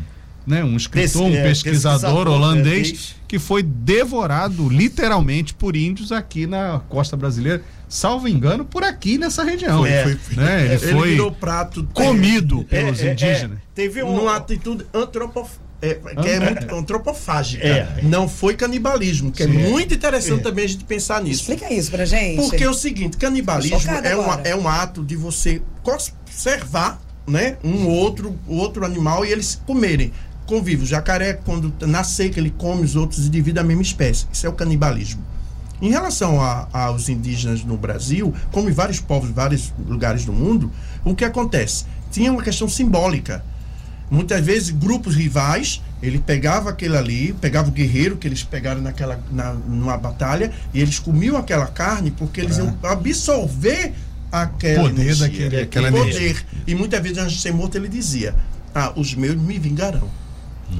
[0.47, 3.17] né, um escritor, um é, pesquisador pesquisador holandês holandês.
[3.29, 9.45] que foi devorado literalmente por índios aqui na costa brasileira, salvo engano, por aqui nessa
[9.45, 9.81] região.
[9.81, 13.59] Foi, Né, foi, Ele, Ele foi virou prato comido É, pelos é, é, indígenas.
[13.75, 14.17] teve um.
[14.17, 15.51] numa atitude antropof...
[15.81, 17.67] é, que é muito antropofágica.
[17.67, 18.01] É.
[18.03, 19.51] Não foi canibalismo, que Sim.
[19.51, 21.43] é muito interessante também a gente pensar nisso.
[21.43, 22.37] Explica isso pra gente.
[22.37, 27.87] Porque é o seguinte, canibalismo é, uma, é um ato de você conservar né, um
[27.89, 30.13] outro, outro animal e eles comerem.
[30.53, 30.85] Convívio.
[30.85, 34.27] O jacaré, quando na seca, ele come os outros indivíduos da mesma espécie.
[34.31, 35.23] Isso é o canibalismo.
[35.81, 40.33] Em relação a- aos indígenas no Brasil, como em vários povos, em vários lugares do
[40.33, 40.71] mundo,
[41.05, 41.87] o que acontece?
[42.11, 43.43] Tinha uma questão simbólica.
[44.11, 49.19] Muitas vezes, grupos rivais, ele pegava aquele ali, pegava o guerreiro que eles pegaram naquela,
[49.33, 53.95] na, numa batalha, e eles comiam aquela carne porque eles iam absorver
[54.31, 56.11] aquela Poder energia, daquele- aquela poder.
[56.11, 56.37] energia.
[56.67, 58.35] E muitas vezes, antes de ser morto, ele dizia:
[58.75, 60.09] Ah, os meus me vingarão.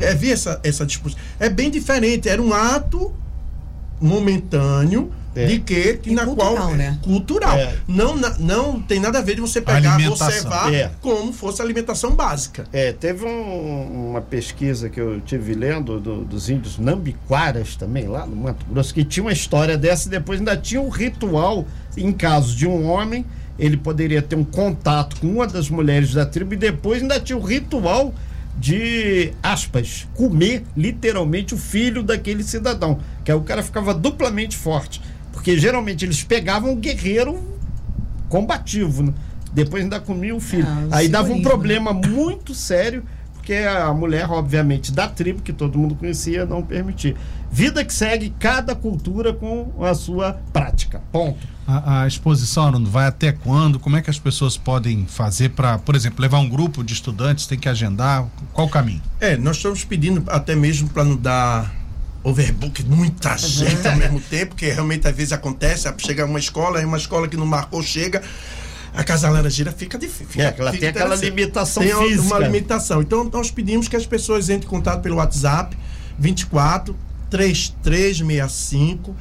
[0.01, 1.19] É, vi essa, essa discussão.
[1.39, 3.13] É bem diferente, era um ato
[4.01, 5.47] momentâneo É.
[5.47, 6.99] de que, que na cultural, qual né?
[7.03, 7.75] cultural É.
[7.89, 10.91] não não tem nada a ver de você pegar observar É.
[11.01, 16.51] como fosse alimentação básica É, teve um- uma pesquisa que eu tive lendo do- dos
[16.51, 20.55] índios nambiquaras também, lá no Mato Grosso, que tinha uma história dessa e depois ainda
[20.57, 21.65] tinha um ritual,
[21.97, 23.25] em caso de um homem,
[23.59, 27.39] ele poderia ter um contato com uma das mulheres da tribo e depois ainda tinha
[27.39, 28.13] o ritual
[28.57, 32.99] de, aspas, comer literalmente o filho daquele cidadão.
[33.25, 35.01] Que aí o cara ficava duplamente forte.
[35.33, 37.41] Porque geralmente eles pegavam o guerreiro
[38.29, 39.15] combativo, né?
[39.53, 40.67] Depois ainda comia o filho.
[40.67, 45.53] Ah, Aí dava um simbolismo, problema muito sério, porque a mulher, obviamente, da tribo, que
[45.53, 47.15] todo mundo conhecia, não permitia.
[47.51, 51.03] Vida que segue cada cultura com a sua prática.
[51.11, 51.52] Ponto.
[51.67, 53.79] A, a exposição Arundo, vai até quando?
[53.79, 57.47] Como é que as pessoas podem fazer para, por exemplo, levar um grupo de estudantes?
[57.47, 58.27] Tem que agendar?
[58.53, 59.01] Qual o caminho?
[59.21, 61.73] É, nós estamos pedindo até mesmo para não dar
[62.25, 66.85] overbook, muita gente ao mesmo tempo, que realmente às vezes acontece, chega uma escola, aí
[66.85, 68.23] uma escola que não marcou chega,
[68.95, 70.41] a Casa Laranjeira fica difícil.
[70.43, 72.23] É, ela tem aquela limitação tem uma- física.
[72.23, 73.01] uma limitação.
[73.03, 75.77] Então nós pedimos que as pessoas entrem em contato pelo WhatsApp
[76.19, 76.95] 24
[77.31, 79.17] 3365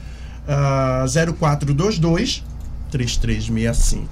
[0.47, 2.43] ah, 0422
[2.91, 4.07] 3365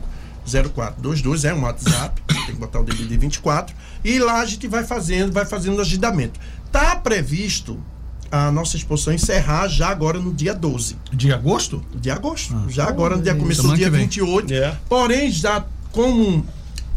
[0.45, 4.83] 0422 é um WhatsApp, tem que botar o DDD 24 e lá a gente vai
[4.83, 6.39] fazendo, vai fazendo agendamento.
[6.71, 7.79] Tá previsto
[8.31, 11.83] a nossa exposição encerrar já agora no dia 12 De agosto?
[11.95, 12.55] de agosto.
[12.69, 14.01] já agora no dia começou Semana dia que vem.
[14.01, 14.53] 28.
[14.53, 14.77] É.
[14.87, 16.45] Porém, já como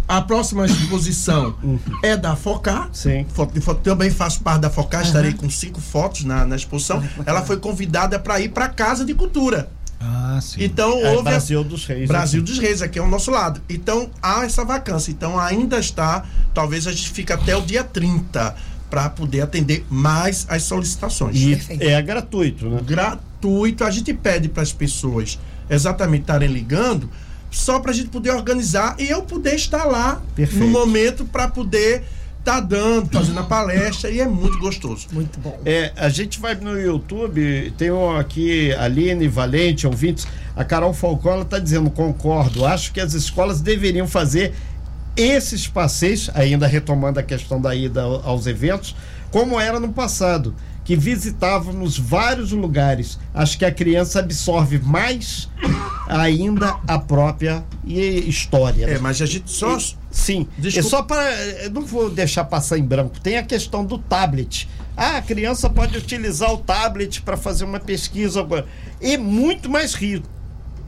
[0.08, 1.54] a próxima exposição
[2.02, 2.90] é da Focar.
[2.92, 3.24] Sim.
[3.32, 7.00] Foto, foto, também faço parte da Focar, estarei com cinco fotos na, na exposição.
[7.00, 7.24] Bacana.
[7.26, 9.70] Ela foi convidada para ir para a Casa de Cultura.
[10.00, 10.56] Ah, sim.
[10.64, 12.08] Então É, houve a- Brasil dos Reis.
[12.08, 13.60] Brasil dos Reis, aqui ao nosso lado.
[13.70, 15.10] Então há essa vacância.
[15.12, 18.54] Então ainda está, talvez a gente fique até o dia 30
[18.90, 21.36] para poder atender mais as solicitações.
[21.40, 21.82] E Perfeito.
[21.84, 22.80] é gratuito, né?
[22.84, 23.84] Gratuito.
[23.84, 25.38] A gente pede para as pessoas
[25.70, 27.08] exatamente estarem ligando
[27.52, 30.64] só para a gente poder organizar e eu poder estar lá Perfeito.
[30.64, 32.02] no momento para poder
[32.40, 35.06] estar dando, fazendo a palestra e é muito gostoso.
[35.12, 35.60] Muito bom.
[35.64, 41.32] É, a gente vai no YouTube, tem um aqui, Aline Valente, ouvintes, a Carol Falcão,
[41.34, 44.54] ela está dizendo, concordo, acho que as escolas deveriam fazer
[45.16, 48.96] esses passeios, ainda retomando a questão da ida ao- aos eventos,
[49.30, 53.18] como era no passado, que visitávamos vários lugares.
[53.32, 55.48] Acho que a criança absorve mais
[56.08, 58.86] ainda a própria e- história.
[58.86, 58.94] né?
[58.94, 59.76] É, mas a gente só.
[59.76, 60.46] E- sim.
[60.58, 60.86] Desculpa.
[60.86, 61.68] E só para.
[61.72, 63.20] Não vou deixar passar em branco.
[63.20, 64.68] Tem a questão do tablet.
[64.96, 68.46] Ah, a criança pode utilizar o tablet para fazer uma pesquisa.
[69.00, 70.28] É muito mais rico.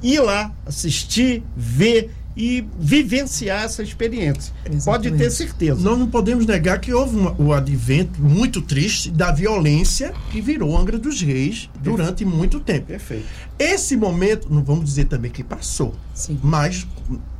[0.02, 4.53] Ir lá, assistir, ver e vivenciar essa experiência.
[4.62, 5.31] Pode ter Exatamente.
[5.31, 5.81] certeza.
[5.81, 10.77] Nós não podemos negar que houve uma- o advento muito triste da violência que virou
[10.77, 12.87] Angra dos Reis durante muito tempo.
[12.87, 13.27] Perfeito.
[13.59, 16.38] Esse momento, não vamos dizer também que passou, Sim.
[16.42, 16.87] mas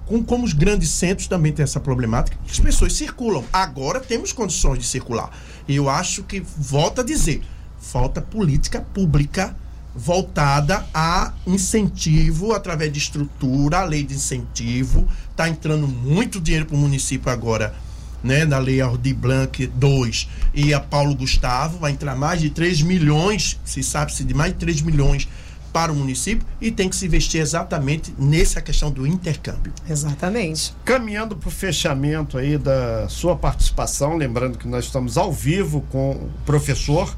[0.07, 3.43] com, como os grandes centros também têm essa problemática, as pessoas circulam.
[3.53, 5.31] Agora temos condições de circular.
[5.67, 7.43] E eu acho que, volto a dizer,
[7.81, 9.57] falta política pública
[9.95, 15.07] voltada a incentivo através de estrutura, a lei de incentivo.
[15.31, 17.75] Está entrando muito dinheiro para o município agora,
[18.23, 18.45] né?
[18.45, 21.79] Na lei Aldir Blanc 2 e a Paulo Gustavo.
[21.79, 25.29] Vai entrar mais de 3 milhões, se sabe-se de mais de 3 milhões
[25.73, 29.73] para o município e tem que se investir exatamente nessa questão do intercâmbio.
[29.89, 30.73] Exatamente.
[30.85, 36.13] Caminhando para o fechamento aí da sua participação, lembrando que nós estamos ao vivo com
[36.13, 37.17] o professor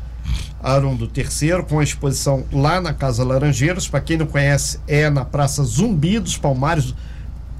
[0.66, 3.86] Arundo III, com a exposição lá na Casa Laranjeiros.
[3.86, 6.92] Para quem não conhece, é na Praça Zumbi dos Palmares,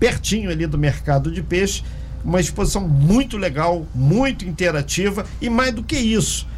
[0.01, 1.85] pertinho ali do Mercado de Peixe.
[2.25, 6.49] Uma exposição muito legal, muito interativa e mais do que isso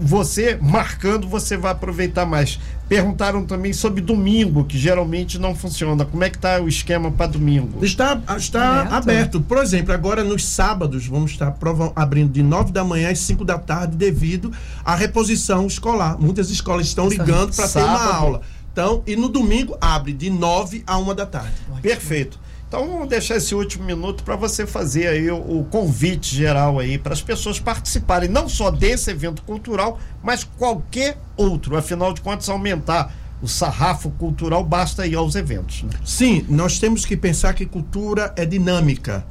[0.00, 2.58] você marcando, você vai aproveitar mais.
[2.88, 6.04] Perguntaram também sobre domingo, que geralmente não funciona.
[6.04, 7.84] Como é que está o esquema para domingo?
[7.84, 8.94] Está, está aberto.
[8.94, 9.40] aberto.
[9.40, 11.54] Por exemplo, agora nos sábados vamos estar
[11.94, 14.52] abrindo de 9 da manhã às 5 da tarde devido
[14.84, 16.18] à reposição escolar.
[16.18, 18.40] Muitas escolas estão ligando para ter uma aula.
[18.72, 21.52] Então, e no domingo abre de 9 a 1 da tarde.
[21.82, 22.38] Perfeito.
[22.68, 26.98] Então vamos deixar esse último minuto para você fazer aí o, o convite geral aí
[26.98, 31.76] para as pessoas participarem não só desse evento cultural, mas qualquer outro.
[31.78, 35.82] Afinal de contas, aumentar o sarrafo cultural basta ir aos eventos.
[35.82, 35.90] Né?
[36.04, 39.24] Sim, nós temos que pensar que cultura é dinâmica.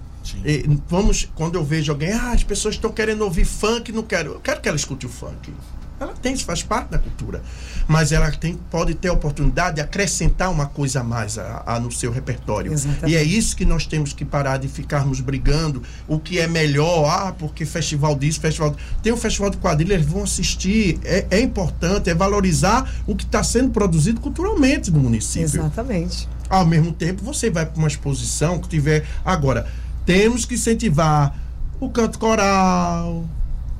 [0.43, 4.33] E, vamos, quando eu vejo alguém, ah, as pessoas estão querendo ouvir funk, não quero.
[4.33, 5.53] Eu quero que ela escute o funk.
[5.99, 7.41] Ela tem, isso faz parte da cultura.
[7.87, 11.79] Mas ela tem, pode ter a oportunidade de acrescentar uma coisa a mais a, a
[11.79, 12.71] no seu repertório.
[12.71, 13.11] Exatamente.
[13.11, 15.81] E é isso que nós temos que parar de ficarmos brigando.
[16.07, 18.75] O que é melhor, ah, porque festival disso, festival.
[19.01, 20.99] Tem o festival de quadrilha, eles vão assistir.
[21.03, 25.45] É, é importante, é valorizar o que está sendo produzido culturalmente no município.
[25.45, 26.29] Exatamente.
[26.49, 29.03] Ao mesmo tempo, você vai para uma exposição que tiver.
[29.25, 29.67] Agora,
[30.05, 31.35] temos que incentivar
[31.79, 33.25] o canto coral,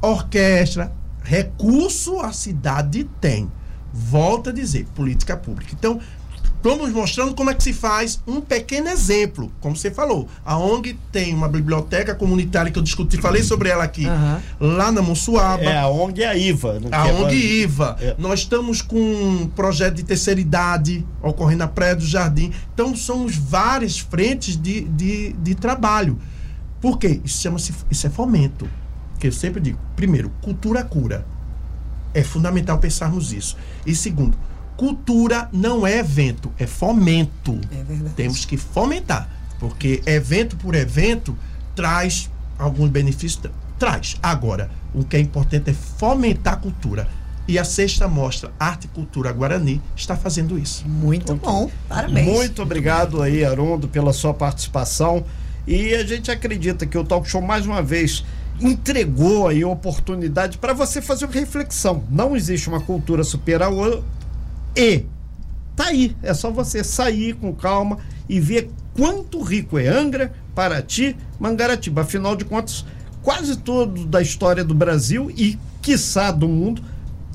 [0.02, 0.92] orquestra,
[1.28, 3.52] Recurso a cidade tem.
[3.94, 5.74] Volta a dizer, política pública.
[5.78, 6.00] Então,
[6.42, 9.52] estamos mostrando como é que se faz um pequeno exemplo.
[9.60, 13.84] Como você falou, a ONG tem uma biblioteca comunitária que eu discuti, falei sobre ela
[13.84, 14.78] aqui, uhum.
[14.78, 15.64] lá na Monsuaba.
[15.64, 16.80] É, a ONG é a IVA.
[16.94, 17.98] A ONG é IVA.
[18.00, 18.16] É.
[18.18, 22.54] Nós estamos com um projeto de terceira idade ocorrendo na Praia do Jardim.
[22.74, 26.18] Então, somos várias frentes de, de, de trabalho.
[26.80, 27.20] Por quê?
[27.26, 28.66] Isso chama-se, isso é fomento
[29.18, 31.26] que eu sempre digo, primeiro, cultura cura.
[32.14, 33.58] É fundamental pensarmos isso.
[33.86, 34.38] E segundo,
[34.76, 37.60] cultura não é evento, é fomento.
[37.72, 38.16] É verdade.
[38.16, 41.38] Temos que fomentar, porque evento por evento
[41.76, 43.42] traz alguns benefícios,
[43.78, 44.16] traz.
[44.22, 47.08] Agora, o que é importante é fomentar a cultura.
[47.48, 50.86] E a sexta mostra Arte e Cultura Guarani está fazendo isso.
[50.86, 51.48] Muito okay.
[51.48, 52.28] bom, parabéns.
[52.28, 55.24] Muito obrigado aí, Arondo, pela sua participação.
[55.66, 58.26] E a gente acredita que o Talk Show, mais uma vez,
[58.60, 62.04] entregou aí oportunidade para você fazer uma reflexão.
[62.10, 64.04] Não existe uma cultura superior
[64.76, 65.06] e
[65.76, 71.16] tá aí, é só você sair com calma e ver quanto rico é Angra, Paraty,
[71.40, 72.02] Mangaratiba.
[72.02, 72.84] Afinal de contas,
[73.22, 76.82] quase todo da história do Brasil e quiçá do mundo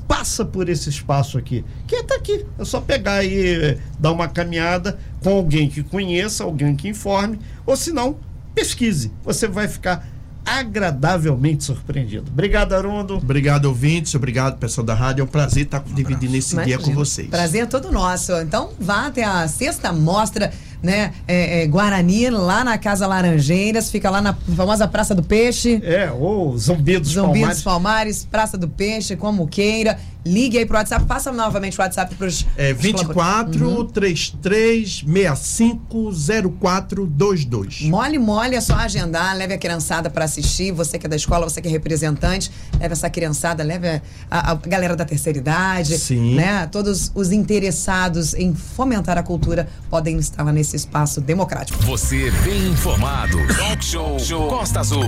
[0.07, 2.45] passa por esse espaço aqui, que está aqui.
[2.59, 7.75] É só pegar e dar uma caminhada com alguém que conheça, alguém que informe, ou
[7.75, 8.17] se não,
[8.53, 9.11] pesquise.
[9.23, 10.07] Você vai ficar
[10.45, 12.25] agradavelmente surpreendido.
[12.31, 13.17] Obrigado, Arundo.
[13.17, 14.13] Obrigado, ouvintes.
[14.15, 15.21] Obrigado, pessoal da rádio.
[15.21, 16.77] É um prazer estar um dividindo esse Imagina.
[16.77, 17.27] dia com vocês.
[17.29, 18.31] Prazer é todo nosso.
[18.33, 20.51] Então, vá até a sexta mostra
[20.83, 25.81] né, é, é, Guarani, lá na Casa Laranjeiras, fica lá na famosa Praça do Peixe.
[25.81, 27.55] É, ou Zumbi dos Zumbi Palmares.
[27.55, 29.97] dos Palmares, Praça do Peixe, como queira.
[30.25, 32.45] Ligue aí pro WhatsApp, passa novamente o WhatsApp pros.
[32.55, 33.85] É 24 uhum.
[33.85, 36.11] 33 65
[36.59, 37.81] 0422.
[37.83, 40.71] Mole, mole, é só agendar, leve a criançada para assistir.
[40.71, 44.51] Você que é da escola, você que é representante, leve essa criançada, leve a, a,
[44.51, 45.97] a galera da terceira idade.
[45.97, 46.35] Sim.
[46.35, 46.67] Né?
[46.67, 51.81] Todos os interessados em fomentar a cultura podem estar nesse espaço democrático.
[51.83, 53.37] Você bem informado.
[53.57, 55.03] Talk show, show Costa Azul.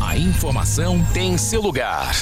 [0.00, 2.14] A informação tem seu lugar.